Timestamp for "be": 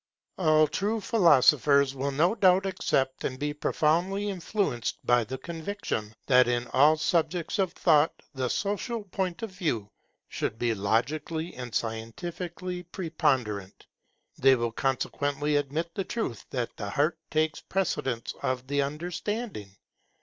3.37-3.53, 10.57-10.73